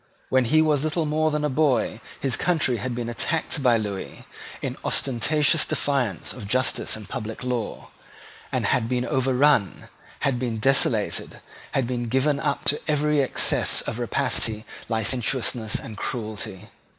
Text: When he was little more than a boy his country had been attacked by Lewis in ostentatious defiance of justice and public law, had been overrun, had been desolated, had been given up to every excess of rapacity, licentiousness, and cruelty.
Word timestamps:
When 0.29 0.45
he 0.45 0.63
was 0.63 0.83
little 0.83 1.05
more 1.05 1.29
than 1.29 1.45
a 1.45 1.47
boy 1.47 2.01
his 2.19 2.35
country 2.35 2.77
had 2.77 2.95
been 2.95 3.07
attacked 3.07 3.61
by 3.61 3.77
Lewis 3.77 4.23
in 4.59 4.75
ostentatious 4.83 5.63
defiance 5.63 6.33
of 6.33 6.47
justice 6.47 6.95
and 6.95 7.07
public 7.07 7.43
law, 7.43 7.91
had 8.51 8.89
been 8.89 9.05
overrun, 9.05 9.89
had 10.21 10.39
been 10.39 10.57
desolated, 10.57 11.39
had 11.73 11.85
been 11.85 12.07
given 12.09 12.39
up 12.39 12.65
to 12.65 12.81
every 12.87 13.21
excess 13.21 13.81
of 13.81 13.99
rapacity, 13.99 14.65
licentiousness, 14.89 15.75
and 15.75 15.97
cruelty. 15.97 16.71